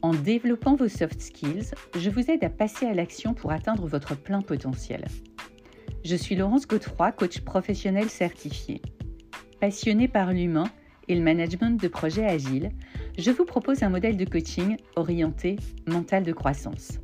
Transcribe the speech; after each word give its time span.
En 0.00 0.14
développant 0.14 0.76
vos 0.76 0.86
soft 0.86 1.20
skills, 1.20 1.74
je 1.96 2.08
vous 2.08 2.30
aide 2.30 2.44
à 2.44 2.48
passer 2.48 2.86
à 2.86 2.94
l'action 2.94 3.34
pour 3.34 3.50
atteindre 3.50 3.84
votre 3.88 4.16
plein 4.16 4.42
potentiel. 4.42 5.04
Je 6.04 6.14
suis 6.14 6.36
Laurence 6.36 6.68
Godefroy, 6.68 7.10
coach 7.10 7.40
professionnel 7.40 8.08
certifié. 8.08 8.80
Passionnée 9.60 10.06
par 10.06 10.32
l'humain 10.32 10.68
et 11.08 11.16
le 11.16 11.22
management 11.22 11.80
de 11.82 11.88
projets 11.88 12.24
agiles, 12.24 12.70
je 13.18 13.32
vous 13.32 13.44
propose 13.44 13.82
un 13.82 13.88
modèle 13.88 14.16
de 14.16 14.24
coaching 14.24 14.76
orienté 14.94 15.56
mental 15.88 16.22
de 16.22 16.32
croissance. 16.32 17.00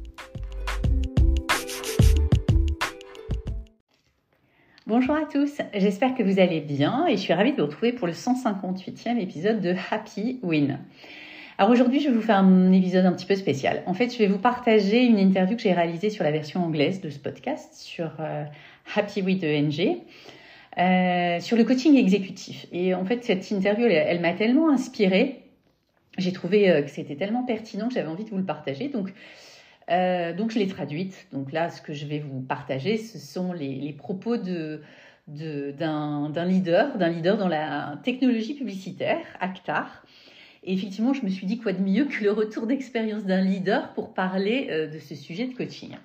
Bonjour 4.86 5.16
à 5.16 5.24
tous, 5.24 5.58
j'espère 5.72 6.14
que 6.14 6.22
vous 6.22 6.38
allez 6.38 6.60
bien 6.60 7.08
et 7.08 7.16
je 7.16 7.22
suis 7.22 7.32
ravie 7.32 7.52
de 7.52 7.56
vous 7.56 7.66
retrouver 7.66 7.92
pour 7.92 8.06
le 8.06 8.12
158e 8.12 9.18
épisode 9.18 9.60
de 9.60 9.74
Happy 9.90 10.38
Win. 10.44 10.78
Alors 11.56 11.70
aujourd'hui, 11.70 12.00
je 12.00 12.08
vais 12.08 12.14
vous 12.14 12.20
faire 12.20 12.38
un 12.38 12.72
épisode 12.72 13.06
un 13.06 13.12
petit 13.12 13.26
peu 13.26 13.36
spécial. 13.36 13.84
En 13.86 13.94
fait, 13.94 14.12
je 14.12 14.18
vais 14.18 14.26
vous 14.26 14.38
partager 14.38 15.04
une 15.04 15.20
interview 15.20 15.54
que 15.56 15.62
j'ai 15.62 15.72
réalisée 15.72 16.10
sur 16.10 16.24
la 16.24 16.32
version 16.32 16.64
anglaise 16.64 17.00
de 17.00 17.10
ce 17.10 17.18
podcast 17.20 17.74
sur 17.74 18.10
euh, 18.18 18.44
Happy 18.96 19.22
With 19.22 19.44
ENG. 19.44 20.02
Euh, 20.78 21.38
sur 21.38 21.56
le 21.56 21.62
coaching 21.62 21.96
exécutif. 21.96 22.66
Et 22.72 22.92
en 22.92 23.04
fait, 23.04 23.22
cette 23.22 23.48
interview, 23.52 23.86
elle, 23.86 24.20
m'a 24.20 24.32
tellement 24.32 24.68
inspirée. 24.68 25.42
J'ai 26.18 26.32
trouvé 26.32 26.68
euh, 26.68 26.82
que 26.82 26.90
c'était 26.90 27.14
tellement 27.14 27.44
pertinent 27.44 27.86
que 27.86 27.94
j'avais 27.94 28.08
envie 28.08 28.24
de 28.24 28.30
vous 28.30 28.38
le 28.38 28.44
partager. 28.44 28.88
Donc, 28.88 29.12
donc 29.88 30.50
je 30.50 30.58
l'ai 30.58 30.66
traduite. 30.66 31.28
Donc 31.32 31.52
là, 31.52 31.70
ce 31.70 31.80
que 31.80 31.92
je 31.92 32.06
vais 32.06 32.18
vous 32.18 32.40
partager, 32.40 32.96
ce 32.96 33.20
sont 33.20 33.52
les, 33.52 33.76
les 33.76 33.92
propos 33.92 34.36
de 34.36 34.82
d'un 35.26 36.44
leader, 36.44 36.98
d'un 36.98 37.08
leader 37.08 37.38
dans 37.38 37.48
la 37.48 37.98
technologie 38.02 38.54
publicitaire, 38.54 39.24
Actar. 39.40 40.04
Et 40.64 40.72
effectivement, 40.72 41.12
je 41.12 41.24
me 41.24 41.30
suis 41.30 41.46
dit 41.46 41.58
quoi 41.58 41.72
de 41.72 41.82
mieux 41.82 42.06
que 42.06 42.24
le 42.24 42.32
retour 42.32 42.66
d'expérience 42.66 43.24
d'un 43.24 43.42
leader 43.42 43.92
pour 43.92 44.14
parler 44.14 44.88
de 44.92 44.98
ce 44.98 45.14
sujet 45.14 45.46
de 45.46 45.54
coaching. 45.54 45.96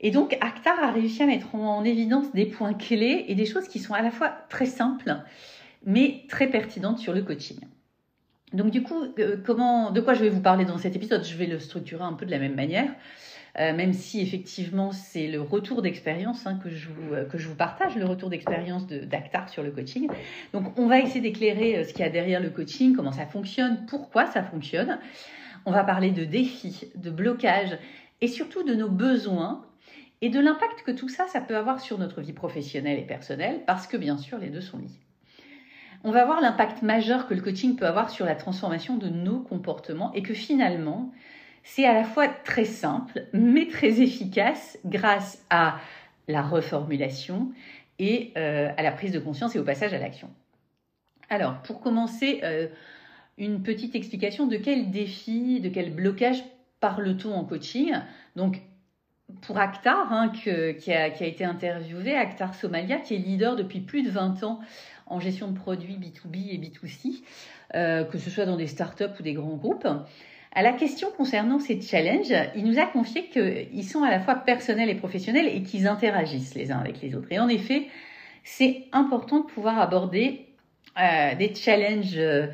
Et 0.00 0.10
donc, 0.10 0.36
Actar 0.40 0.82
a 0.82 0.92
réussi 0.92 1.22
à 1.22 1.26
mettre 1.26 1.54
en 1.54 1.82
évidence 1.84 2.32
des 2.32 2.46
points 2.46 2.74
clés 2.74 3.24
et 3.28 3.34
des 3.34 3.46
choses 3.46 3.66
qui 3.66 3.78
sont 3.78 3.94
à 3.94 4.02
la 4.02 4.10
fois 4.10 4.28
très 4.48 4.66
simples, 4.66 5.16
mais 5.84 6.24
très 6.28 6.48
pertinentes 6.48 6.98
sur 6.98 7.12
le 7.12 7.22
coaching. 7.22 7.58
Donc, 8.52 8.70
du 8.70 8.82
coup, 8.82 9.02
euh, 9.18 9.36
comment, 9.44 9.90
de 9.90 10.00
quoi 10.00 10.14
je 10.14 10.22
vais 10.22 10.28
vous 10.28 10.40
parler 10.40 10.64
dans 10.64 10.78
cet 10.78 10.94
épisode? 10.94 11.24
Je 11.24 11.36
vais 11.36 11.46
le 11.46 11.58
structurer 11.58 12.04
un 12.04 12.12
peu 12.12 12.26
de 12.26 12.30
la 12.30 12.38
même 12.38 12.54
manière, 12.54 12.90
euh, 13.58 13.74
même 13.74 13.92
si 13.92 14.20
effectivement 14.20 14.92
c'est 14.92 15.28
le 15.28 15.40
retour 15.40 15.82
d'expérience 15.82 16.46
hein, 16.46 16.58
que, 16.62 16.70
je 16.70 16.88
vous, 16.88 17.14
euh, 17.14 17.24
que 17.24 17.38
je 17.38 17.48
vous 17.48 17.54
partage, 17.54 17.96
le 17.96 18.04
retour 18.04 18.28
d'expérience 18.28 18.86
d'Actar 18.86 19.48
sur 19.48 19.62
le 19.62 19.70
coaching. 19.70 20.08
Donc, 20.52 20.78
on 20.78 20.86
va 20.86 20.98
essayer 21.00 21.20
d'éclairer 21.20 21.84
ce 21.84 21.92
qu'il 21.92 22.00
y 22.00 22.08
a 22.08 22.10
derrière 22.10 22.40
le 22.40 22.50
coaching, 22.50 22.94
comment 22.94 23.12
ça 23.12 23.26
fonctionne, 23.26 23.86
pourquoi 23.88 24.26
ça 24.26 24.42
fonctionne. 24.42 24.98
On 25.64 25.72
va 25.72 25.84
parler 25.84 26.10
de 26.10 26.24
défis, 26.24 26.88
de 26.94 27.10
blocages 27.10 27.78
et 28.20 28.28
surtout 28.28 28.62
de 28.62 28.74
nos 28.74 28.88
besoins 28.88 29.64
et 30.22 30.30
de 30.30 30.40
l'impact 30.40 30.82
que 30.82 30.90
tout 30.90 31.08
ça, 31.08 31.26
ça 31.26 31.40
peut 31.40 31.56
avoir 31.56 31.80
sur 31.80 31.98
notre 31.98 32.20
vie 32.20 32.32
professionnelle 32.32 32.98
et 32.98 33.06
personnelle, 33.06 33.60
parce 33.66 33.86
que 33.86 33.96
bien 33.96 34.16
sûr, 34.16 34.38
les 34.38 34.48
deux 34.48 34.60
sont 34.60 34.78
liés. 34.78 35.00
On 36.04 36.10
va 36.10 36.24
voir 36.24 36.40
l'impact 36.40 36.82
majeur 36.82 37.26
que 37.26 37.34
le 37.34 37.40
coaching 37.40 37.76
peut 37.76 37.86
avoir 37.86 38.10
sur 38.10 38.24
la 38.24 38.34
transformation 38.34 38.96
de 38.96 39.08
nos 39.08 39.40
comportements 39.40 40.12
et 40.14 40.22
que 40.22 40.34
finalement, 40.34 41.12
c'est 41.68 41.84
à 41.84 41.92
la 41.92 42.04
fois 42.04 42.28
très 42.28 42.64
simple, 42.64 43.26
mais 43.32 43.66
très 43.66 44.00
efficace 44.00 44.78
grâce 44.84 45.44
à 45.50 45.80
la 46.28 46.40
reformulation 46.40 47.52
et 47.98 48.32
euh, 48.36 48.70
à 48.76 48.82
la 48.84 48.92
prise 48.92 49.10
de 49.10 49.18
conscience 49.18 49.56
et 49.56 49.58
au 49.58 49.64
passage 49.64 49.92
à 49.92 49.98
l'action. 49.98 50.30
Alors, 51.28 51.60
pour 51.62 51.80
commencer, 51.80 52.40
euh, 52.44 52.68
une 53.36 53.64
petite 53.64 53.96
explication 53.96 54.46
de 54.46 54.56
quel 54.56 54.92
défi, 54.92 55.60
de 55.60 55.68
quel 55.68 55.92
blocage 55.92 56.44
parle-t-on 56.78 57.34
en 57.34 57.44
coaching 57.44 57.92
Donc, 58.36 58.62
pour 59.40 59.58
Actar, 59.58 60.12
hein, 60.12 60.28
qui, 60.28 60.50
a, 60.92 61.08
été 61.08 61.44
interviewé, 61.44 62.14
Actar 62.16 62.54
Somalia, 62.54 62.98
qui 62.98 63.16
est 63.16 63.18
leader 63.18 63.56
depuis 63.56 63.80
plus 63.80 64.04
de 64.04 64.10
20 64.10 64.44
ans 64.44 64.60
en 65.06 65.18
gestion 65.18 65.48
de 65.48 65.58
produits 65.58 65.96
B2B 65.96 66.48
et 66.48 66.58
B2C, 66.58 67.24
euh, 67.74 68.04
que 68.04 68.18
ce 68.18 68.30
soit 68.30 68.46
dans 68.46 68.56
des 68.56 68.68
startups 68.68 69.18
ou 69.18 69.22
des 69.24 69.32
grands 69.32 69.56
groupes. 69.56 69.88
À 70.56 70.62
la 70.62 70.72
question 70.72 71.08
concernant 71.14 71.58
ces 71.58 71.78
challenges, 71.82 72.32
il 72.56 72.64
nous 72.64 72.78
a 72.78 72.86
confié 72.86 73.28
qu'ils 73.28 73.84
sont 73.84 74.02
à 74.02 74.10
la 74.10 74.20
fois 74.20 74.36
personnels 74.36 74.88
et 74.88 74.94
professionnels 74.94 75.46
et 75.54 75.62
qu'ils 75.62 75.86
interagissent 75.86 76.54
les 76.54 76.72
uns 76.72 76.78
avec 76.78 77.02
les 77.02 77.14
autres. 77.14 77.28
Et 77.30 77.38
en 77.38 77.48
effet, 77.48 77.88
c'est 78.42 78.84
important 78.92 79.40
de 79.40 79.44
pouvoir 79.44 79.78
aborder 79.78 80.46
euh, 80.98 81.34
des 81.34 81.54
challenges 81.54 82.16
euh, 82.16 82.46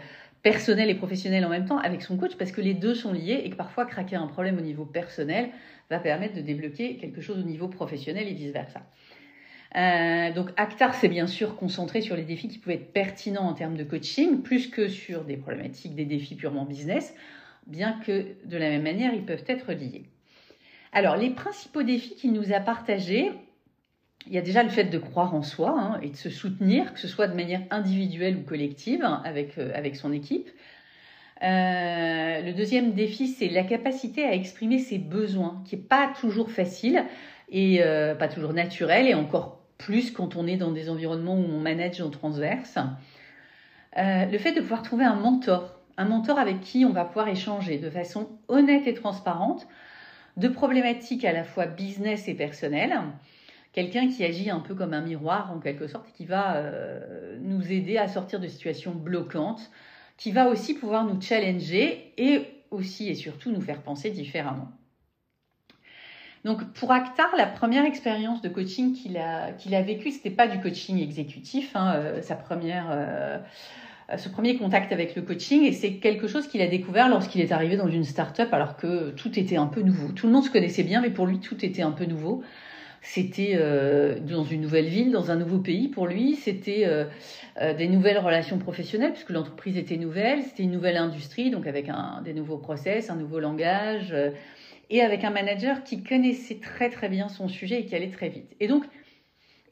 personnels 0.42 0.90
et 0.90 0.96
professionnels 0.96 1.44
en 1.44 1.48
même 1.48 1.64
temps 1.64 1.78
avec 1.78 2.02
son 2.02 2.16
coach 2.16 2.32
parce 2.36 2.50
que 2.50 2.60
les 2.60 2.74
deux 2.74 2.96
sont 2.96 3.12
liés 3.12 3.40
et 3.44 3.50
que 3.50 3.54
parfois 3.54 3.86
craquer 3.86 4.16
un 4.16 4.26
problème 4.26 4.58
au 4.58 4.62
niveau 4.62 4.84
personnel 4.84 5.50
va 5.88 6.00
permettre 6.00 6.34
de 6.34 6.40
débloquer 6.40 6.96
quelque 6.96 7.20
chose 7.20 7.38
au 7.38 7.46
niveau 7.46 7.68
professionnel 7.68 8.26
et 8.26 8.32
vice-versa. 8.32 8.80
Euh, 9.76 10.32
donc 10.32 10.48
Actar 10.56 10.94
s'est 10.94 11.08
bien 11.08 11.28
sûr 11.28 11.54
concentré 11.54 12.00
sur 12.00 12.16
les 12.16 12.24
défis 12.24 12.48
qui 12.48 12.58
pouvaient 12.58 12.74
être 12.74 12.92
pertinents 12.92 13.48
en 13.48 13.54
termes 13.54 13.76
de 13.76 13.84
coaching, 13.84 14.42
plus 14.42 14.66
que 14.66 14.88
sur 14.88 15.22
des 15.22 15.36
problématiques, 15.36 15.94
des 15.94 16.04
défis 16.04 16.34
purement 16.34 16.64
business, 16.64 17.14
bien 17.66 17.98
que 18.04 18.26
de 18.44 18.56
la 18.56 18.68
même 18.68 18.82
manière, 18.82 19.14
ils 19.14 19.24
peuvent 19.24 19.44
être 19.46 19.72
liés. 19.72 20.04
Alors, 20.92 21.16
les 21.16 21.30
principaux 21.30 21.82
défis 21.82 22.14
qu'il 22.14 22.32
nous 22.32 22.52
a 22.52 22.60
partagés, 22.60 23.30
il 24.26 24.32
y 24.32 24.38
a 24.38 24.42
déjà 24.42 24.62
le 24.62 24.68
fait 24.68 24.84
de 24.84 24.98
croire 24.98 25.34
en 25.34 25.42
soi 25.42 25.74
hein, 25.76 26.00
et 26.02 26.10
de 26.10 26.16
se 26.16 26.30
soutenir, 26.30 26.92
que 26.92 27.00
ce 27.00 27.08
soit 27.08 27.26
de 27.26 27.34
manière 27.34 27.62
individuelle 27.70 28.36
ou 28.36 28.42
collective, 28.42 29.04
avec, 29.24 29.58
euh, 29.58 29.72
avec 29.74 29.96
son 29.96 30.12
équipe. 30.12 30.48
Euh, 31.42 32.40
le 32.42 32.52
deuxième 32.52 32.92
défi, 32.92 33.26
c'est 33.26 33.48
la 33.48 33.64
capacité 33.64 34.24
à 34.24 34.34
exprimer 34.34 34.78
ses 34.78 34.98
besoins, 34.98 35.62
qui 35.66 35.76
n'est 35.76 35.82
pas 35.82 36.12
toujours 36.20 36.50
facile 36.50 37.04
et 37.48 37.82
euh, 37.82 38.14
pas 38.14 38.28
toujours 38.28 38.52
naturel, 38.52 39.08
et 39.08 39.14
encore 39.14 39.60
plus 39.78 40.12
quand 40.12 40.36
on 40.36 40.46
est 40.46 40.56
dans 40.56 40.70
des 40.70 40.88
environnements 40.88 41.34
où 41.34 41.44
on 41.44 41.58
manage 41.58 42.00
en 42.00 42.10
transverse. 42.10 42.78
Le 43.96 44.38
fait 44.38 44.52
de 44.52 44.60
pouvoir 44.60 44.82
trouver 44.82 45.04
un 45.04 45.16
mentor, 45.16 45.81
un 46.02 46.04
mentor 46.04 46.38
avec 46.38 46.60
qui 46.60 46.84
on 46.84 46.92
va 46.92 47.04
pouvoir 47.04 47.28
échanger 47.28 47.78
de 47.78 47.88
façon 47.88 48.28
honnête 48.48 48.86
et 48.86 48.94
transparente 48.94 49.66
de 50.36 50.48
problématiques 50.48 51.24
à 51.24 51.32
la 51.32 51.44
fois 51.44 51.66
business 51.66 52.28
et 52.28 52.34
personnelles. 52.34 52.98
Quelqu'un 53.72 54.08
qui 54.08 54.24
agit 54.24 54.50
un 54.50 54.60
peu 54.60 54.74
comme 54.74 54.92
un 54.92 55.00
miroir 55.00 55.52
en 55.52 55.58
quelque 55.58 55.86
sorte, 55.86 56.12
qui 56.12 56.26
va 56.26 56.62
nous 57.40 57.72
aider 57.72 57.96
à 57.96 58.08
sortir 58.08 58.40
de 58.40 58.48
situations 58.48 58.92
bloquantes, 58.92 59.70
qui 60.16 60.30
va 60.30 60.48
aussi 60.48 60.74
pouvoir 60.74 61.04
nous 61.04 61.20
challenger 61.20 62.12
et 62.18 62.46
aussi 62.70 63.08
et 63.08 63.14
surtout 63.14 63.50
nous 63.50 63.60
faire 63.60 63.82
penser 63.82 64.10
différemment. 64.10 64.68
Donc 66.44 66.72
pour 66.72 66.90
Actar, 66.90 67.34
la 67.36 67.46
première 67.46 67.84
expérience 67.84 68.42
de 68.42 68.48
coaching 68.48 68.94
qu'il 68.94 69.16
a, 69.16 69.52
qu'il 69.52 69.74
a 69.74 69.82
vécue, 69.82 70.10
ce 70.10 70.16
n'était 70.16 70.30
pas 70.30 70.48
du 70.48 70.60
coaching 70.60 71.00
exécutif, 71.00 71.76
hein, 71.76 71.94
euh, 71.94 72.22
sa 72.22 72.34
première, 72.34 72.86
euh, 72.90 73.38
ce 74.16 74.28
premier 74.28 74.56
contact 74.56 74.92
avec 74.92 75.16
le 75.16 75.22
coaching, 75.22 75.62
et 75.62 75.72
c'est 75.72 75.94
quelque 75.94 76.26
chose 76.26 76.46
qu'il 76.46 76.60
a 76.60 76.66
découvert 76.66 77.08
lorsqu'il 77.08 77.40
est 77.40 77.52
arrivé 77.52 77.76
dans 77.76 77.88
une 77.88 78.04
start-up 78.04 78.52
alors 78.52 78.76
que 78.76 79.10
tout 79.10 79.38
était 79.38 79.56
un 79.56 79.66
peu 79.66 79.82
nouveau. 79.82 80.12
Tout 80.12 80.26
le 80.26 80.32
monde 80.32 80.44
se 80.44 80.50
connaissait 80.50 80.82
bien, 80.82 81.00
mais 81.00 81.10
pour 81.10 81.26
lui, 81.26 81.38
tout 81.38 81.64
était 81.64 81.82
un 81.82 81.92
peu 81.92 82.04
nouveau. 82.04 82.42
C'était 83.04 83.54
euh, 83.56 84.20
dans 84.20 84.44
une 84.44 84.60
nouvelle 84.60 84.86
ville, 84.86 85.10
dans 85.10 85.32
un 85.32 85.36
nouveau 85.36 85.58
pays 85.58 85.88
pour 85.88 86.06
lui. 86.06 86.36
C'était 86.36 86.84
euh, 86.86 87.06
euh, 87.60 87.74
des 87.74 87.88
nouvelles 87.88 88.18
relations 88.18 88.58
professionnelles 88.58 89.12
puisque 89.12 89.30
l'entreprise 89.30 89.76
était 89.76 89.96
nouvelle. 89.96 90.42
C'était 90.44 90.62
une 90.62 90.70
nouvelle 90.70 90.96
industrie, 90.96 91.50
donc 91.50 91.66
avec 91.66 91.88
un, 91.88 92.22
des 92.24 92.32
nouveaux 92.32 92.58
process, 92.58 93.10
un 93.10 93.16
nouveau 93.16 93.40
langage 93.40 94.14
et 94.88 95.00
avec 95.00 95.24
un 95.24 95.30
manager 95.30 95.82
qui 95.82 96.04
connaissait 96.04 96.60
très 96.60 96.90
très 96.90 97.08
bien 97.08 97.28
son 97.28 97.48
sujet 97.48 97.80
et 97.80 97.86
qui 97.86 97.96
allait 97.96 98.10
très 98.10 98.28
vite. 98.28 98.54
Et 98.60 98.68
donc, 98.68 98.84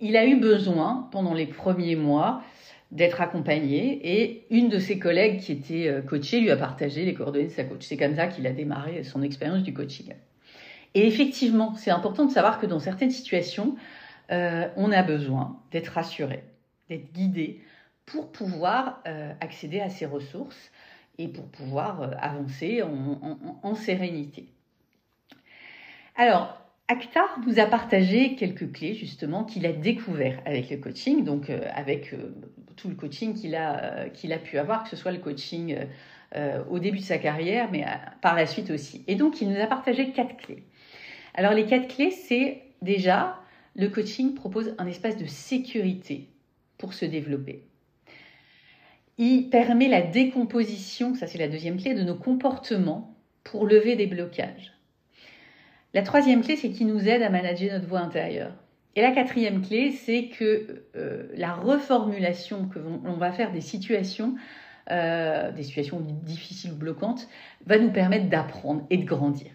il 0.00 0.16
a 0.16 0.26
eu 0.26 0.36
besoin 0.36 1.08
pendant 1.12 1.34
les 1.34 1.46
premiers 1.46 1.94
mois 1.94 2.42
d'être 2.90 3.20
accompagné 3.20 4.00
et 4.02 4.46
une 4.50 4.68
de 4.68 4.78
ses 4.78 4.98
collègues 4.98 5.40
qui 5.40 5.52
était 5.52 6.02
coachée 6.08 6.40
lui 6.40 6.50
a 6.50 6.56
partagé 6.56 7.04
les 7.04 7.14
coordonnées 7.14 7.46
de 7.46 7.50
sa 7.50 7.64
coach. 7.64 7.86
C'est 7.86 7.96
comme 7.96 8.16
ça 8.16 8.26
qu'il 8.26 8.46
a 8.46 8.50
démarré 8.50 9.04
son 9.04 9.22
expérience 9.22 9.62
du 9.62 9.72
coaching. 9.72 10.12
Et 10.94 11.06
effectivement, 11.06 11.74
c'est 11.74 11.90
important 11.90 12.24
de 12.24 12.32
savoir 12.32 12.58
que 12.58 12.66
dans 12.66 12.80
certaines 12.80 13.10
situations, 13.10 13.76
euh, 14.30 14.68
on 14.76 14.92
a 14.92 15.02
besoin 15.02 15.60
d'être 15.70 15.88
rassuré, 15.88 16.44
d'être 16.88 17.12
guidé 17.12 17.60
pour 18.06 18.30
pouvoir 18.32 19.00
euh, 19.06 19.32
accéder 19.40 19.80
à 19.80 19.88
ces 19.88 20.06
ressources 20.06 20.70
et 21.18 21.28
pour 21.28 21.46
pouvoir 21.46 22.02
euh, 22.02 22.10
avancer 22.20 22.82
en, 22.82 23.74
sérénité. 23.74 24.48
Alors, 26.16 26.56
Akhtar 26.90 27.38
nous 27.46 27.60
a 27.60 27.66
partagé 27.66 28.34
quelques 28.34 28.72
clés 28.72 28.94
justement 28.94 29.44
qu'il 29.44 29.64
a 29.64 29.72
découvert 29.72 30.42
avec 30.44 30.70
le 30.70 30.76
coaching, 30.78 31.22
donc 31.22 31.48
euh, 31.48 31.60
avec 31.72 32.12
euh, 32.12 32.34
tout 32.74 32.88
le 32.88 32.96
coaching 32.96 33.32
qu'il 33.32 33.54
a, 33.54 33.84
euh, 33.84 34.08
qu'il 34.08 34.32
a 34.32 34.38
pu 34.38 34.58
avoir, 34.58 34.82
que 34.82 34.90
ce 34.90 34.96
soit 34.96 35.12
le 35.12 35.18
coaching 35.18 35.76
au 36.68 36.78
début 36.78 36.98
de 36.98 37.04
sa 37.04 37.18
carrière, 37.18 37.68
mais 37.72 37.84
par 38.22 38.36
la 38.36 38.46
suite 38.46 38.70
aussi. 38.70 39.04
Et 39.08 39.16
donc 39.16 39.40
il 39.40 39.50
nous 39.50 39.60
a 39.60 39.66
partagé 39.66 40.10
quatre 40.10 40.36
clés. 40.36 40.62
Alors 41.34 41.54
les 41.54 41.66
quatre 41.66 41.88
clés, 41.88 42.12
c'est 42.12 42.62
déjà 42.82 43.40
le 43.74 43.88
coaching 43.88 44.34
propose 44.34 44.74
un 44.78 44.86
espace 44.86 45.16
de 45.16 45.26
sécurité 45.26 46.28
pour 46.78 46.94
se 46.94 47.04
développer. 47.04 47.64
Il 49.18 49.48
permet 49.50 49.88
la 49.88 50.02
décomposition, 50.02 51.14
ça 51.14 51.26
c'est 51.26 51.38
la 51.38 51.48
deuxième 51.48 51.80
clé, 51.80 51.94
de 51.94 52.02
nos 52.02 52.16
comportements 52.16 53.16
pour 53.42 53.66
lever 53.66 53.96
des 53.96 54.06
blocages. 54.06 54.72
La 55.94 56.02
troisième 56.02 56.42
clé, 56.42 56.56
c'est 56.56 56.70
qu'il 56.70 56.86
nous 56.86 57.08
aide 57.08 57.22
à 57.22 57.30
manager 57.30 57.72
notre 57.72 57.86
voix 57.86 58.00
intérieure. 58.00 58.52
Et 58.96 59.02
la 59.02 59.12
quatrième 59.12 59.62
clé, 59.62 59.92
c'est 59.92 60.26
que 60.26 60.84
euh, 60.96 61.28
la 61.34 61.52
reformulation 61.52 62.66
que 62.66 62.78
l'on 62.78 63.14
va 63.14 63.32
faire 63.32 63.52
des 63.52 63.60
situations, 63.60 64.34
euh, 64.90 65.52
des 65.52 65.62
situations 65.62 66.00
difficiles 66.00 66.72
ou 66.72 66.76
bloquantes, 66.76 67.28
va 67.66 67.78
nous 67.78 67.90
permettre 67.90 68.28
d'apprendre 68.28 68.84
et 68.90 68.96
de 68.96 69.04
grandir. 69.04 69.50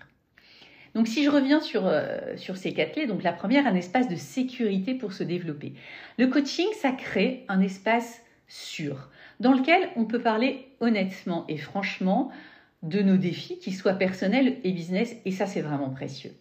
Donc 0.93 1.07
si 1.07 1.25
je 1.25 1.29
reviens 1.29 1.59
sur, 1.59 1.85
euh, 1.85 2.37
sur 2.37 2.55
ces 2.55 2.73
quatre 2.73 2.93
clés, 2.93 3.07
donc 3.07 3.23
la 3.23 3.33
première, 3.33 3.67
un 3.67 3.75
espace 3.75 4.07
de 4.07 4.15
sécurité 4.15 4.93
pour 4.93 5.11
se 5.11 5.23
développer. 5.23 5.73
Le 6.17 6.27
coaching, 6.27 6.67
ça 6.81 6.91
crée 6.91 7.43
un 7.49 7.59
espace 7.59 8.21
sûr 8.47 9.09
dans 9.39 9.53
lequel 9.53 9.89
on 9.95 10.05
peut 10.05 10.21
parler 10.21 10.67
honnêtement 10.79 11.45
et 11.49 11.57
franchement 11.57 12.31
de 12.83 13.01
nos 13.01 13.17
défis, 13.17 13.57
qu'ils 13.59 13.75
soient 13.75 13.93
personnels 13.93 14.57
et 14.63 14.71
business, 14.71 15.15
et 15.25 15.31
ça 15.31 15.45
c'est 15.45 15.61
vraiment 15.61 15.89
précieux. 15.89 16.31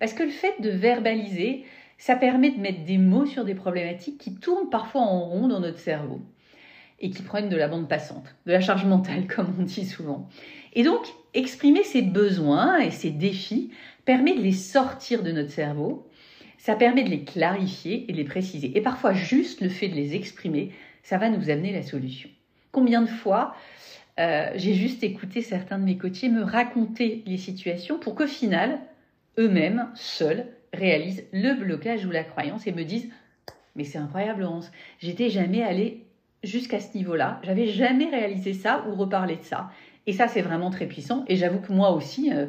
Parce 0.00 0.12
que 0.12 0.22
le 0.22 0.30
fait 0.30 0.60
de 0.60 0.70
verbaliser, 0.70 1.64
ça 1.98 2.16
permet 2.16 2.50
de 2.50 2.60
mettre 2.60 2.84
des 2.84 2.98
mots 2.98 3.26
sur 3.26 3.44
des 3.44 3.54
problématiques 3.54 4.18
qui 4.18 4.34
tournent 4.34 4.70
parfois 4.70 5.02
en 5.02 5.20
rond 5.20 5.48
dans 5.48 5.60
notre 5.60 5.78
cerveau 5.78 6.20
et 7.00 7.10
qui 7.10 7.22
prennent 7.22 7.48
de 7.48 7.56
la 7.56 7.68
bande 7.68 7.88
passante, 7.88 8.34
de 8.46 8.52
la 8.52 8.60
charge 8.60 8.84
mentale 8.84 9.26
comme 9.34 9.54
on 9.58 9.62
dit 9.62 9.86
souvent. 9.86 10.28
Et 10.74 10.82
donc, 10.82 11.06
exprimer 11.34 11.84
ses 11.84 12.02
besoins 12.02 12.78
et 12.78 12.90
ses 12.90 13.10
défis 13.10 13.70
permet 14.04 14.34
de 14.34 14.42
les 14.42 14.52
sortir 14.52 15.22
de 15.22 15.32
notre 15.32 15.50
cerveau, 15.50 16.08
ça 16.58 16.74
permet 16.74 17.02
de 17.02 17.10
les 17.10 17.24
clarifier 17.24 18.06
et 18.08 18.12
de 18.12 18.16
les 18.16 18.24
préciser. 18.24 18.76
Et 18.76 18.80
parfois, 18.80 19.12
juste 19.12 19.60
le 19.60 19.68
fait 19.68 19.88
de 19.88 19.94
les 19.94 20.14
exprimer, 20.14 20.72
ça 21.02 21.18
va 21.18 21.30
nous 21.30 21.50
amener 21.50 21.72
la 21.72 21.82
solution. 21.82 22.28
Combien 22.72 23.02
de 23.02 23.08
fois 23.08 23.54
euh, 24.18 24.50
j'ai 24.54 24.74
juste 24.74 25.04
écouté 25.04 25.42
certains 25.42 25.78
de 25.78 25.84
mes 25.84 25.98
coachés 25.98 26.28
me 26.28 26.42
raconter 26.42 27.22
les 27.26 27.36
situations 27.36 27.98
pour 27.98 28.14
qu'au 28.14 28.26
final, 28.26 28.78
eux-mêmes, 29.38 29.90
seuls, 29.94 30.46
réalisent 30.72 31.24
le 31.32 31.54
blocage 31.54 32.06
ou 32.06 32.10
la 32.10 32.24
croyance 32.24 32.66
et 32.66 32.72
me 32.72 32.84
disent 32.84 33.10
Mais 33.74 33.84
c'est 33.84 33.98
incroyable, 33.98 34.42
Laurence, 34.42 34.70
j'étais 35.00 35.28
jamais 35.28 35.62
allée 35.62 36.04
jusqu'à 36.42 36.80
ce 36.80 36.96
niveau-là, 36.96 37.40
j'avais 37.42 37.66
jamais 37.66 38.08
réalisé 38.08 38.52
ça 38.52 38.84
ou 38.88 38.94
reparlé 38.94 39.36
de 39.36 39.42
ça. 39.42 39.70
Et 40.08 40.12
ça, 40.12 40.28
c'est 40.28 40.42
vraiment 40.42 40.70
très 40.70 40.86
puissant. 40.86 41.24
Et 41.26 41.34
j'avoue 41.34 41.58
que 41.58 41.72
moi 41.72 41.90
aussi, 41.90 42.32
euh, 42.32 42.46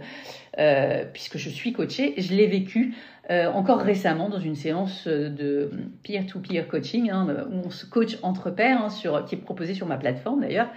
euh, 0.59 1.05
puisque 1.11 1.37
je 1.37 1.49
suis 1.49 1.73
coachée, 1.73 2.13
je 2.17 2.33
l'ai 2.33 2.47
vécu 2.47 2.95
encore 3.29 3.79
récemment 3.79 4.29
dans 4.29 4.39
une 4.39 4.55
séance 4.55 5.05
de 5.05 5.69
peer-to-peer 6.03 6.65
coaching, 6.69 7.09
hein, 7.09 7.27
où 7.51 7.65
on 7.65 7.69
se 7.69 7.85
coach 7.85 8.17
entre 8.21 8.51
pairs, 8.51 8.81
hein, 8.81 8.89
sur, 8.89 9.25
qui 9.25 9.35
est 9.35 9.37
proposée 9.37 9.73
sur 9.73 9.85
ma 9.85 9.97
plateforme 9.97 10.39
d'ailleurs. 10.39 10.69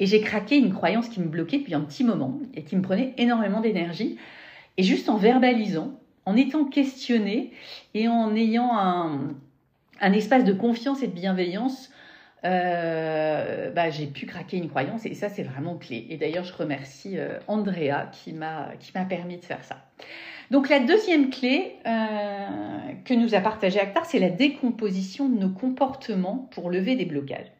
Et 0.00 0.06
j'ai 0.06 0.20
craqué 0.20 0.56
une 0.56 0.72
croyance 0.72 1.08
qui 1.08 1.20
me 1.20 1.26
bloquait 1.26 1.58
depuis 1.58 1.74
un 1.74 1.80
petit 1.80 2.04
moment 2.04 2.40
et 2.54 2.64
qui 2.64 2.76
me 2.76 2.82
prenait 2.82 3.14
énormément 3.16 3.60
d'énergie. 3.60 4.18
Et 4.76 4.82
juste 4.82 5.08
en 5.08 5.16
verbalisant, 5.16 5.98
en 6.26 6.36
étant 6.36 6.64
questionné 6.64 7.52
et 7.94 8.08
en 8.08 8.34
ayant 8.34 8.76
un, 8.76 10.12
espace 10.12 10.44
de 10.44 10.52
confiance 10.52 11.02
et 11.02 11.06
de 11.06 11.12
bienveillance, 11.12 11.90
euh, 12.44 13.70
bah, 13.70 13.90
j'ai 13.90 14.06
pu 14.06 14.26
craquer 14.26 14.56
une 14.56 14.68
croyance 14.68 15.06
et 15.06 15.14
ça 15.14 15.28
c'est 15.28 15.44
vraiment 15.44 15.76
clé. 15.76 16.06
Et 16.10 16.16
d'ailleurs 16.16 16.44
je 16.44 16.52
remercie 16.52 17.18
euh, 17.18 17.38
Andrea 17.46 18.10
qui 18.12 18.32
m'a 18.32 18.74
permis 19.08 19.36
de 19.36 19.44
faire 19.44 19.62
ça. 19.64 19.76
Donc 20.50 20.68
la 20.68 20.80
deuxième 20.80 21.30
clé 21.30 21.76
euh, 21.86 21.90
que 23.04 23.14
nous 23.14 23.34
a 23.34 23.40
partagé 23.40 23.80
Actar, 23.80 24.04
c'est 24.04 24.18
la 24.18 24.30
décomposition 24.30 25.28
de 25.28 25.38
nos 25.38 25.48
comportements 25.48 26.48
pour 26.50 26.70
lever 26.70 26.96
des 26.96 27.06
blocages. 27.06 27.50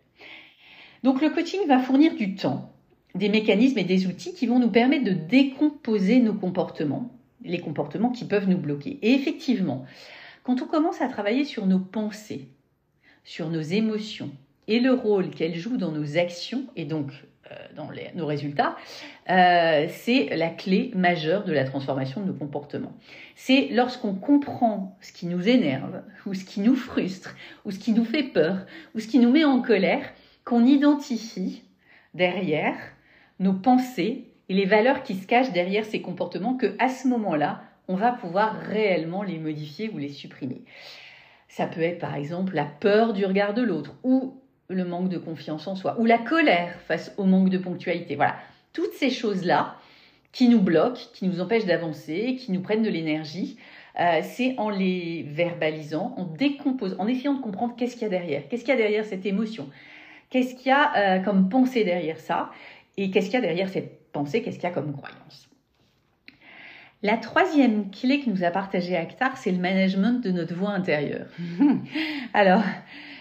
Donc 1.05 1.21
le 1.21 1.29
coaching 1.29 1.61
va 1.69 1.81
fournir 1.81 2.15
du 2.15 2.35
temps, 2.35 2.73
des 3.15 3.29
mécanismes 3.29 3.77
et 3.77 3.85
des 3.85 4.07
outils 4.07 4.33
qui 4.33 4.47
vont 4.47 4.59
nous 4.59 4.71
permettre 4.71 5.05
de 5.05 5.13
décomposer 5.13 6.19
nos 6.19 6.33
comportements, 6.33 7.11
les 7.45 7.61
comportements 7.61 8.09
qui 8.09 8.25
peuvent 8.25 8.49
nous 8.49 8.57
bloquer. 8.57 8.99
Et 9.03 9.13
effectivement, 9.13 9.85
quand 10.45 10.63
on 10.63 10.67
commence 10.67 11.03
à 11.03 11.09
travailler 11.09 11.45
sur 11.45 11.67
nos 11.67 11.79
pensées, 11.79 12.49
sur 13.23 13.51
nos 13.51 13.61
émotions 13.61 14.31
et 14.67 14.81
le 14.81 14.95
rôle 14.95 15.29
qu'elles 15.29 15.57
jouent 15.57 15.77
dans 15.77 15.93
nos 15.93 16.17
actions 16.17 16.65
et 16.75 16.87
donc 16.87 17.11
euh, 17.51 17.55
dans 17.77 17.91
nos 18.15 18.25
résultats, 18.25 18.75
euh, 19.29 19.87
c'est 19.91 20.35
la 20.35 20.49
clé 20.49 20.91
majeure 20.95 21.45
de 21.45 21.53
la 21.53 21.65
transformation 21.65 22.23
de 22.23 22.29
nos 22.29 22.33
comportements. 22.33 22.95
C'est 23.37 23.69
lorsqu'on 23.73 24.15
comprend 24.15 24.97
ce 25.03 25.13
qui 25.13 25.27
nous 25.27 25.51
énerve, 25.51 26.01
ou 26.25 26.33
ce 26.33 26.47
qui 26.47 26.61
nous 26.61 26.77
frustre, 26.77 27.37
ou 27.67 27.73
ce 27.73 27.79
qui 27.79 27.93
nous 27.93 28.07
fait 28.07 28.23
peur, 28.23 28.65
ou 28.95 29.01
ce 29.01 29.07
qui 29.07 29.19
nous 29.19 29.31
met 29.31 29.45
en 29.45 29.61
colère, 29.61 30.07
qu'on 30.45 30.65
identifie 30.65 31.63
derrière 32.15 32.77
nos 33.41 33.55
pensées 33.55 34.25
et 34.49 34.55
les 34.55 34.67
valeurs 34.67 35.03
qui 35.03 35.15
se 35.15 35.27
cachent 35.27 35.53
derrière 35.53 35.85
ces 35.85 36.03
comportements, 36.03 36.55
que 36.55 36.75
à 36.79 36.89
ce 36.89 37.09
moment-là, 37.09 37.63
on 37.89 37.97
va 37.97 38.13
pouvoir 38.13 38.55
réellement 38.55 39.23
les 39.23 39.39
modifier 39.39 39.91
ou 39.91 39.99
les 39.99 40.11
supprimer. 40.11 40.63
Ça 41.49 41.67
peut 41.67 41.83
être 41.83 41.99
par 41.99 42.15
exemple 42.15 42.55
la 42.55 42.65
peur 42.65 43.13
du 43.13 43.25
regard 43.25 43.55
de 43.55 43.63
l'autre 43.63 43.95
ou 44.03 44.35
le 44.69 44.85
manque 44.85 45.09
de 45.09 45.19
confiance 45.19 45.67
en 45.67 45.77
soi 45.77 45.97
ou 45.99 46.05
la 46.05 46.19
colère 46.19 46.75
face 46.87 47.13
au 47.17 47.25
manque 47.25 47.51
de 47.51 47.59
ponctualité. 47.59 48.17
Voilà, 48.17 48.37
toutes 48.73 48.95
ces 48.95 49.11
choses-là 49.11 49.77
qui 50.33 50.49
nous 50.49 50.61
bloquent, 50.61 51.01
qui 51.13 51.29
nous 51.29 51.41
empêchent 51.41 51.67
d'avancer, 51.67 52.37
qui 52.37 52.51
nous 52.51 52.61
prennent 52.61 52.83
de 52.83 52.91
l'énergie, 52.91 53.57
euh, 54.01 54.21
c'est 54.23 54.59
en 54.59 54.69
les 54.69 55.25
verbalisant, 55.29 56.15
en 56.17 56.25
décomposant, 56.25 56.97
en 56.99 57.07
essayant 57.07 57.35
de 57.35 57.41
comprendre 57.41 57.77
qu'est-ce 57.77 57.95
qu'il 57.95 58.03
y 58.03 58.07
a 58.07 58.09
derrière, 58.09 58.49
qu'est-ce 58.49 58.65
qu'il 58.65 58.75
y 58.75 58.77
a 58.77 58.81
derrière 58.81 59.05
cette 59.05 59.25
émotion, 59.25 59.71
Qu'est-ce 60.35 60.57
qu'il 60.57 60.67
y 60.67 60.73
a 60.73 60.97
euh, 60.97 61.21
comme 61.21 61.49
pensée 61.49 61.85
derrière 61.85 62.19
ça? 62.19 62.51
Et 62.97 63.13
qu'est-ce 63.13 63.27
qu'il 63.27 63.35
y 63.35 63.37
a 63.37 63.41
derrière 63.41 63.69
cette 63.69 64.11
pensée? 64.11 64.43
Qu'est-ce 64.43 64.57
qu'il 64.57 64.69
y 64.69 64.73
a 64.73 64.75
comme 64.75 64.93
croyance? 64.93 65.49
La 67.05 67.19
troisième 67.19 67.89
clé 67.93 68.19
que 68.19 68.29
nous 68.29 68.43
a 68.43 68.51
partagée 68.51 68.97
Actar, 68.97 69.37
c'est 69.37 69.53
le 69.53 69.59
management 69.59 70.21
de 70.21 70.33
notre 70.33 70.53
voix 70.57 70.71
intérieure. 70.71 71.29
Alors, 72.35 72.65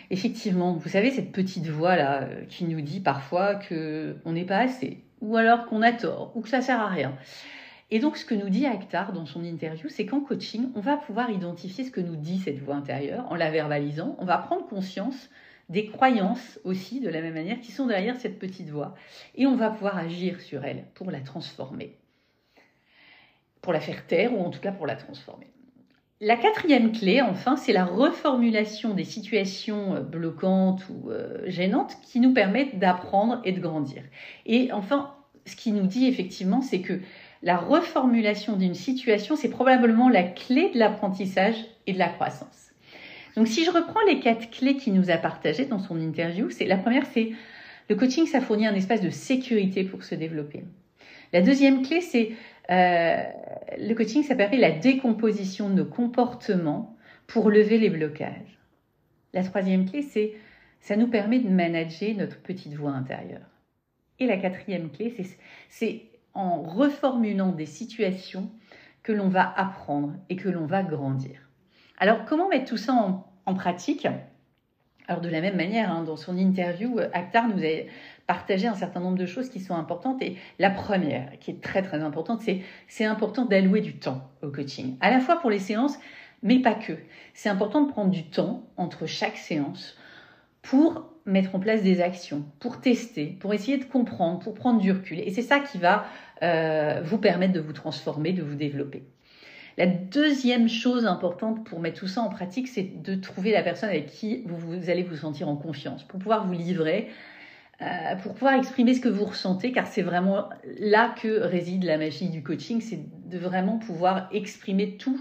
effectivement, 0.10 0.74
vous 0.74 0.90
savez, 0.90 1.12
cette 1.12 1.32
petite 1.32 1.68
voix-là 1.68 2.24
euh, 2.24 2.46
qui 2.50 2.66
nous 2.66 2.82
dit 2.82 3.00
parfois 3.00 3.60
qu'on 3.60 4.32
n'est 4.32 4.46
pas 4.46 4.58
assez, 4.58 5.04
ou 5.22 5.38
alors 5.38 5.68
qu'on 5.68 5.84
a 5.84 5.92
tort, 5.92 6.32
ou 6.34 6.42
que 6.42 6.50
ça 6.50 6.62
sert 6.62 6.80
à 6.80 6.88
rien. 6.88 7.16
Et 7.92 8.00
donc, 8.00 8.18
ce 8.18 8.26
que 8.26 8.34
nous 8.34 8.50
dit 8.50 8.66
Actar 8.66 9.14
dans 9.14 9.28
son 9.28 9.44
interview, 9.44 9.88
c'est 9.88 10.08
qu'en 10.08 10.22
coaching, 10.22 10.72
on 10.74 10.80
va 10.80 10.98
pouvoir 10.98 11.30
identifier 11.30 11.84
ce 11.84 11.92
que 11.92 12.02
nous 12.02 12.16
dit 12.16 12.40
cette 12.40 12.58
voix 12.58 12.74
intérieure 12.74 13.28
en 13.30 13.36
la 13.36 13.52
verbalisant. 13.52 14.16
On 14.18 14.26
va 14.26 14.40
prendre 14.40 14.66
conscience 14.66 15.30
des 15.70 15.88
croyances 15.88 16.60
aussi, 16.64 17.00
de 17.00 17.10
la 17.10 17.22
même 17.22 17.34
manière, 17.34 17.60
qui 17.60 17.72
sont 17.72 17.88
derrière 17.88 18.18
cette 18.18 18.40
petite 18.40 18.70
voix. 18.70 18.96
Et 19.36 19.46
on 19.46 19.56
va 19.56 19.70
pouvoir 19.70 19.98
agir 19.98 20.42
sur 20.42 20.64
elle 20.66 20.86
pour 20.94 21.12
la 21.12 21.22
transformer, 21.22 21.98
pour 23.62 23.74
la 23.74 23.80
faire 23.80 24.06
taire 24.06 24.34
ou 24.34 24.44
en 24.44 24.50
tout 24.50 24.60
cas 24.60 24.72
pour 24.72 24.88
la 24.88 24.96
transformer. 24.96 25.48
La 26.26 26.38
quatrième 26.38 26.94
clé, 26.94 27.22
enfin, 27.22 27.58
c'est 27.58 27.74
la 27.74 27.84
reformulation 27.84 28.94
des 28.94 29.04
situations 29.04 29.96
euh, 29.96 30.00
bloquantes 30.00 30.88
ou 30.90 31.10
euh, 31.10 31.42
gênantes 31.48 31.98
qui 32.02 32.22
nous 32.22 32.34
permettent 32.34 32.80
d'apprendre 32.80 33.42
et 33.44 33.52
de 33.52 33.60
grandir. 33.60 34.04
Et 34.46 34.72
enfin, 34.72 35.16
ce 35.46 35.58
qui 35.58 35.74
nous 35.74 35.86
dit 35.86 36.08
effectivement, 36.08 36.62
c'est 36.62 36.80
que 36.80 37.02
la 37.42 37.58
reformulation 37.58 38.56
d'une 38.56 38.74
situation, 38.74 39.36
c'est 39.36 39.50
probablement 39.50 40.08
la 40.08 40.24
clé 40.24 40.72
de 40.72 40.80
l'apprentissage 40.80 41.56
et 41.88 41.94
de 41.94 42.00
la 42.00 42.08
croissance. 42.08 42.73
Donc 43.36 43.48
si 43.48 43.66
je 43.66 43.72
reprends 43.72 44.02
les 44.08 44.20
quatre 44.20 44.50
clés 44.52 44.78
qu'il 44.78 44.94
nous 44.94 45.10
a 45.10 45.18
partagées 45.18 45.66
dans 45.66 45.80
son 45.80 46.00
interview, 46.00 46.50
c'est 46.50 46.66
la 46.66 46.78
première, 46.78 47.06
c'est 47.08 47.32
le 47.90 47.96
coaching, 47.96 48.28
ça 48.28 48.42
fournit 48.42 48.68
un 48.68 48.76
espace 48.76 49.02
de 49.02 49.10
sécurité 49.10 49.84
pour 49.84 50.04
se 50.04 50.16
développer. 50.16 50.64
La 51.34 51.42
deuxième 51.42 51.82
clé, 51.82 52.02
c'est 52.02 52.32
euh, 52.70 53.24
le 53.78 53.94
coaching, 53.96 54.24
ça 54.24 54.36
permet 54.36 54.58
la 54.58 54.72
décomposition 54.72 55.70
de 55.70 55.76
nos 55.76 55.86
comportements 55.86 56.96
pour 57.28 57.50
lever 57.50 57.78
les 57.78 57.90
blocages. 57.90 58.60
La 59.34 59.44
troisième 59.44 59.90
clé, 59.90 60.04
c'est 60.04 60.34
ça 60.80 60.96
nous 60.96 61.08
permet 61.08 61.40
de 61.40 61.50
manager 61.50 62.14
notre 62.16 62.40
petite 62.40 62.76
voix 62.76 62.92
intérieure. 62.92 63.50
Et 64.20 64.28
la 64.28 64.38
quatrième 64.38 64.92
clé, 64.92 65.14
c'est 65.70 66.02
en 66.34 66.62
reformulant 66.62 67.52
des 67.52 67.66
situations 67.66 68.52
que 69.02 69.12
l'on 69.12 69.30
va 69.30 69.52
apprendre 69.58 70.14
et 70.30 70.36
que 70.36 70.50
l'on 70.50 70.66
va 70.66 70.84
grandir. 70.84 71.43
Alors, 72.04 72.26
comment 72.26 72.50
mettre 72.50 72.66
tout 72.66 72.76
ça 72.76 73.24
en, 73.46 73.54
pratique? 73.54 74.10
Alors 75.08 75.22
de 75.22 75.30
la 75.30 75.40
même 75.40 75.56
manière, 75.56 75.90
hein, 75.90 76.04
dans 76.04 76.18
son 76.18 76.38
interview, 76.38 77.00
Akhtar 77.14 77.48
nous 77.48 77.64
a 77.64 77.86
partagé 78.28 78.68
un 78.68 78.74
certain 78.74 79.00
nombre 79.00 79.18
de 79.18 79.26
choses 79.26 79.48
qui 79.48 79.62
sont 79.62 79.74
importantes. 79.74 80.22
Et 80.22 80.36
la 80.60 80.70
première, 80.70 81.40
qui 81.40 81.52
est 81.52 81.62
très 81.62 81.82
très 81.82 82.02
importante, 82.02 82.42
c'est 82.42 82.60
c'est 82.90 83.06
important 83.06 83.46
d'allouer 83.46 83.80
du 83.80 83.96
temps 84.00 84.30
au 84.42 84.50
coaching, 84.50 84.98
à 85.00 85.12
la 85.12 85.22
fois 85.22 85.38
pour 85.38 85.50
les 85.50 85.60
séances, 85.60 85.98
mais 86.42 86.60
pas 86.60 86.74
que. 86.74 86.92
C'est 87.34 87.48
important 87.48 87.84
de 87.84 87.90
prendre 87.90 88.12
du 88.12 88.26
temps 88.26 88.66
entre 88.76 89.06
chaque 89.06 89.38
séance 89.38 89.96
pour 90.62 91.10
mettre 91.26 91.56
en 91.56 91.60
place 91.62 91.84
des 91.84 92.02
actions, 92.02 92.44
pour 92.60 92.82
tester, 92.82 93.28
pour 93.40 93.54
essayer 93.54 93.78
de 93.78 93.86
comprendre, 93.86 94.40
pour 94.40 94.56
prendre 94.56 94.82
du 94.82 94.92
recul. 94.92 95.22
Et 95.22 95.32
c'est 95.32 95.42
ça 95.42 95.62
qui 95.62 95.78
va 95.78 96.06
euh, 96.42 97.02
vous 97.02 97.18
permettre 97.18 97.54
de 97.54 97.62
vous 97.62 97.72
transformer, 97.72 98.34
de 98.34 98.44
vous 98.44 98.56
développer. 98.56 99.04
La 99.78 99.88
deuxième 99.88 100.70
chose 100.70 101.08
importante 101.08 101.66
pour 101.66 101.80
mettre 101.80 102.00
tout 102.00 102.08
ça 102.08 102.22
en 102.22 102.30
pratique, 102.30 102.68
c'est 102.68 103.02
de 103.02 103.16
trouver 103.16 103.52
la 103.52 103.64
personne 103.64 103.90
avec 103.90 104.08
qui 104.08 104.44
vous, 104.46 104.90
allez 104.90 105.02
vous 105.02 105.16
sentir 105.16 105.50
en 105.50 105.56
confiance, 105.56 106.04
pour 106.04 106.20
pouvoir 106.20 106.46
vous 106.46 106.54
livrer, 106.54 107.10
euh, 107.82 108.16
pour 108.22 108.34
pouvoir 108.34 108.54
exprimer 108.54 108.94
ce 108.94 109.02
que 109.02 109.10
vous 109.10 109.26
ressentez, 109.26 109.72
car 109.72 109.88
c'est 109.88 110.04
vraiment 110.04 110.50
là 110.80 111.16
que 111.20 111.42
réside 111.42 111.86
la 111.86 111.98
magie 111.98 112.30
du 112.30 112.44
coaching, 112.44 112.82
c'est 112.82 113.00
de 113.28 113.38
vraiment 113.40 113.80
pouvoir 113.80 114.30
exprimer 114.32 114.96
tout 114.98 115.20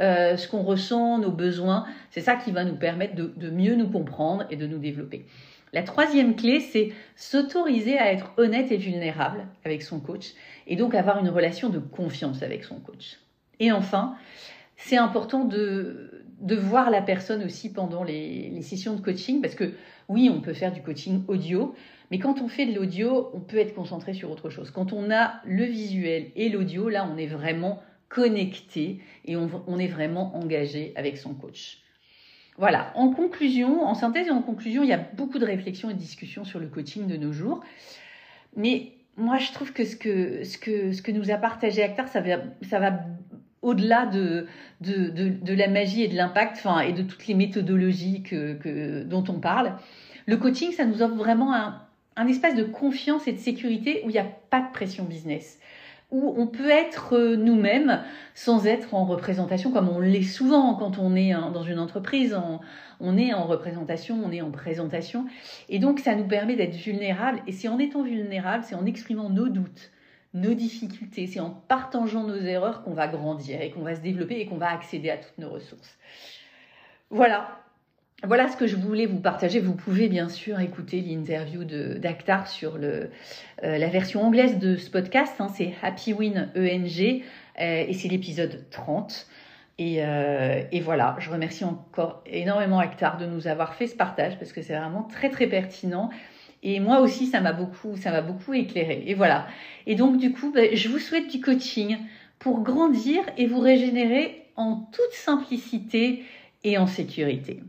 euh, 0.00 0.36
ce 0.36 0.46
qu'on 0.46 0.62
ressent, 0.62 1.18
nos 1.18 1.32
besoins. 1.32 1.84
C'est 2.10 2.20
ça 2.20 2.36
qui 2.36 2.52
va 2.52 2.64
nous 2.64 2.76
permettre 2.76 3.16
de, 3.16 3.50
mieux 3.50 3.74
nous 3.74 3.90
comprendre 3.90 4.46
et 4.48 4.54
de 4.54 4.68
nous 4.68 4.78
développer. 4.78 5.26
La 5.72 5.82
troisième 5.82 6.36
clé, 6.36 6.60
c'est 6.60 6.92
s'autoriser 7.16 7.98
à 7.98 8.12
être 8.12 8.32
honnête 8.36 8.70
et 8.70 8.76
vulnérable 8.76 9.48
avec 9.64 9.82
son 9.82 9.98
coach 9.98 10.34
et 10.68 10.76
donc 10.76 10.94
avoir 10.94 11.18
une 11.18 11.28
relation 11.28 11.68
de 11.68 11.80
confiance 11.80 12.44
avec 12.44 12.62
son 12.62 12.76
coach. 12.76 13.18
Et 13.60 13.72
enfin, 13.72 14.16
c'est 14.76 14.96
important 14.96 15.44
de, 15.44 16.24
de 16.40 16.54
voir 16.54 16.90
la 16.90 17.02
personne 17.02 17.42
aussi 17.44 17.72
pendant 17.72 18.04
les, 18.04 18.48
les, 18.50 18.62
sessions 18.62 18.94
de 18.94 19.00
coaching 19.00 19.40
parce 19.40 19.54
que 19.54 19.72
oui, 20.08 20.30
on 20.32 20.40
peut 20.40 20.54
faire 20.54 20.72
du 20.72 20.82
coaching 20.82 21.24
audio, 21.28 21.74
mais 22.10 22.18
quand 22.18 22.40
on 22.40 22.48
fait 22.48 22.66
de 22.66 22.74
l'audio, 22.74 23.30
on 23.34 23.40
peut 23.40 23.58
être 23.58 23.74
concentré 23.74 24.14
sur 24.14 24.30
autre 24.30 24.48
chose. 24.48 24.70
Quand 24.70 24.92
on 24.92 25.10
a 25.10 25.40
le 25.44 25.64
visuel 25.64 26.30
et 26.36 26.48
l'audio, 26.48 26.88
là, 26.88 27.08
on 27.12 27.18
est 27.18 27.26
vraiment 27.26 27.82
connecté 28.08 29.00
et 29.26 29.36
on, 29.36 29.78
est 29.78 29.86
vraiment 29.86 30.34
engagé 30.34 30.92
avec 30.96 31.18
son 31.18 31.34
coach. 31.34 31.82
Voilà, 32.56 32.92
en 32.96 33.10
conclusion, 33.10 33.82
en 33.82 33.94
synthèse 33.94 34.28
et 34.28 34.30
en 34.30 34.42
conclusion, 34.42 34.82
il 34.82 34.88
y 34.88 34.94
a 34.94 34.98
beaucoup 34.98 35.38
de 35.38 35.44
réflexions 35.44 35.90
et 35.90 35.94
de 35.94 35.98
discussions 35.98 36.44
sur 36.44 36.58
le 36.58 36.68
coaching 36.68 37.06
de 37.06 37.16
nos 37.16 37.32
jours. 37.32 37.62
Mais 38.56 38.92
moi, 39.16 39.38
je 39.38 39.52
trouve 39.52 39.72
que 39.72 39.84
ce 39.84 39.94
que, 39.94 40.42
ce 40.44 40.56
que, 40.56 40.92
ce 40.92 41.02
que 41.02 41.12
nous 41.12 41.30
a 41.30 41.36
partagé 41.36 41.82
Actar, 41.82 42.08
ça 42.08 42.20
va, 42.20 42.38
ça 42.62 42.80
va 42.80 42.98
au-delà 43.68 44.06
de, 44.06 44.46
la 44.80 45.68
magie 45.68 46.02
et 46.02 46.08
de 46.08 46.16
l'impact, 46.16 46.56
enfin, 46.56 46.80
et 46.80 46.92
de 46.92 47.02
toutes 47.02 47.26
les 47.26 47.34
méthodologies 47.34 48.22
dont 49.06 49.24
on 49.28 49.40
parle. 49.40 49.74
Le 50.26 50.36
coaching, 50.36 50.72
ça 50.72 50.84
nous 50.84 51.02
offre 51.02 51.14
vraiment 51.14 51.54
un, 51.54 51.80
un 52.16 52.26
espace 52.26 52.54
de 52.54 52.64
confiance 52.64 53.28
et 53.28 53.32
de 53.32 53.38
sécurité 53.38 54.02
où 54.04 54.10
il 54.10 54.12
n'y 54.12 54.18
a 54.18 54.26
pas 54.50 54.60
de 54.60 54.72
pression 54.72 55.04
business 55.04 55.58
où 56.10 56.34
on 56.38 56.46
peut 56.46 56.70
être 56.70 57.14
euh, 57.14 57.36
nous-mêmes 57.36 58.02
sans 58.34 58.66
être 58.66 58.94
en 58.94 59.04
représentation 59.04 59.70
comme 59.70 59.88
on 59.88 60.00
l'est 60.00 60.22
souvent 60.22 60.74
quand 60.74 60.98
on 60.98 61.14
est 61.14 61.32
dans 61.32 61.62
une 61.62 61.78
entreprise. 61.78 62.38
On, 63.00 63.16
est 63.16 63.34
en 63.34 63.44
représentation, 63.44 64.18
on 64.24 64.32
est 64.32 64.40
en 64.40 64.50
présentation. 64.50 65.26
Et 65.68 65.78
donc 65.78 66.00
ça 66.00 66.14
nous 66.14 66.26
permet 66.26 66.56
d'être 66.56 66.76
vulnérables. 66.76 67.40
Et 67.46 67.52
c'est 67.52 67.68
en 67.68 67.78
étant 67.78 68.02
vulnérables, 68.02 68.64
c'est 68.64 68.74
en 68.74 68.86
exprimant 68.86 69.28
nos 69.28 69.48
doutes, 69.48 69.90
nos 70.34 70.54
difficultés, 70.54 71.26
c'est 71.26 71.40
en 71.40 71.50
partageant 71.50 72.24
nos 72.24 72.40
erreurs 72.40 72.82
qu'on 72.82 72.92
va 72.92 73.08
grandir 73.08 73.60
et 73.60 73.70
qu'on 73.70 73.82
va 73.82 73.94
se 73.94 74.00
développer 74.00 74.40
et 74.40 74.46
qu'on 74.46 74.58
va 74.58 74.70
accéder 74.70 75.10
à 75.10 75.16
toutes 75.16 75.38
nos 75.38 75.50
ressources. 75.50 75.98
Voilà, 77.10 77.58
voilà 78.24 78.48
ce 78.48 78.56
que 78.56 78.66
je 78.66 78.76
voulais 78.76 79.06
vous 79.06 79.20
partager. 79.20 79.60
Vous 79.60 79.74
pouvez 79.74 80.08
bien 80.08 80.28
sûr 80.28 80.58
écouter 80.58 81.00
l'interview 81.00 81.64
d'Actar 81.64 82.48
sur 82.48 82.76
euh, 82.76 83.06
la 83.62 83.86
version 83.88 84.24
anglaise 84.24 84.58
de 84.58 84.76
ce 84.76 84.90
podcast. 84.90 85.34
Hein, 85.38 85.48
c'est 85.54 85.72
Happy 85.82 86.12
Win 86.12 86.50
ENG 86.56 87.22
euh, 87.60 87.84
et 87.86 87.92
c'est 87.92 88.08
l'épisode 88.08 88.64
30. 88.70 89.26
Et, 89.80 90.04
euh, 90.04 90.64
et, 90.72 90.80
voilà, 90.80 91.14
je 91.20 91.30
remercie 91.30 91.64
encore 91.64 92.24
énormément 92.26 92.80
Actar 92.80 93.16
de 93.16 93.26
nous 93.26 93.46
avoir 93.46 93.74
fait 93.74 93.86
ce 93.86 93.94
partage 93.94 94.36
parce 94.36 94.52
que 94.52 94.60
c'est 94.60 94.76
vraiment 94.76 95.04
très 95.04 95.30
très 95.30 95.46
pertinent. 95.46 96.10
Et 96.62 96.80
moi 96.80 97.00
aussi, 97.00 97.26
ça 97.26 97.40
m'a 97.40 97.52
beaucoup, 97.52 97.96
ça 97.96 98.10
m'a 98.10 98.20
beaucoup 98.20 98.54
éclairé. 98.54 99.04
Et 99.06 99.14
voilà. 99.14 99.46
Et 99.86 99.94
donc 99.94 100.18
du 100.18 100.32
coup, 100.32 100.50
ben, 100.52 100.74
je 100.74 100.88
vous 100.88 100.98
souhaite 100.98 101.28
du 101.28 101.40
coaching 101.40 101.98
pour 102.38 102.62
grandir 102.62 103.22
et 103.36 103.46
vous 103.46 103.60
régénérer 103.60 104.44
en 104.56 104.88
toute 104.92 105.12
simplicité 105.12 106.24
et 106.64 106.78
en 106.78 106.86
sécurité. 106.86 107.60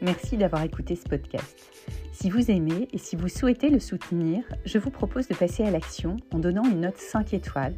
Merci 0.00 0.36
d'avoir 0.36 0.64
écouté 0.64 0.96
ce 0.96 1.08
podcast. 1.08 1.70
Si 2.12 2.28
vous 2.28 2.50
aimez 2.50 2.88
et 2.92 2.98
si 2.98 3.14
vous 3.14 3.28
souhaitez 3.28 3.68
le 3.68 3.78
soutenir, 3.78 4.42
je 4.64 4.78
vous 4.78 4.90
propose 4.90 5.28
de 5.28 5.34
passer 5.34 5.64
à 5.64 5.70
l'action 5.70 6.16
en 6.32 6.38
donnant 6.38 6.64
une 6.64 6.80
note 6.80 6.98
5 6.98 7.34
étoiles 7.34 7.74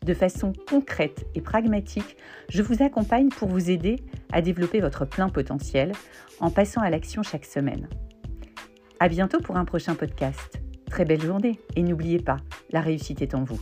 De 0.06 0.14
façon 0.14 0.54
concrète 0.70 1.26
et 1.36 1.42
pragmatique, 1.42 2.18
je 2.50 2.62
vous 2.62 2.82
accompagne 2.82 3.30
pour 3.30 3.50
vous 3.50 3.70
aider 3.70 3.98
à 4.32 4.42
développer 4.42 4.80
votre 4.80 5.06
plein 5.06 5.30
potentiel 5.30 5.92
en 6.40 6.52
passant 6.52 6.82
à 6.82 6.90
l'action 6.90 7.22
chaque 7.22 7.46
semaine. 7.46 7.90
À 9.00 9.10
bientôt 9.10 9.40
pour 9.40 9.58
un 9.58 9.66
prochain 9.66 9.96
podcast. 9.96 10.62
Très 10.90 11.06
belle 11.06 11.22
journée 11.22 11.60
et 11.76 11.84
n'oubliez 11.84 12.20
pas, 12.20 12.38
la 12.72 12.82
réussite 12.82 13.22
est 13.22 13.36
en 13.36 13.44
vous. 13.44 13.60